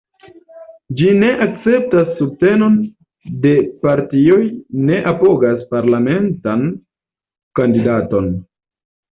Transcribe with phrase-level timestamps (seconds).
[0.99, 2.79] Ĝi ne akceptas subtenon
[3.45, 3.53] de
[3.83, 4.39] partioj,
[4.89, 6.67] ne apogas parlamentan
[7.61, 8.35] kandidaton.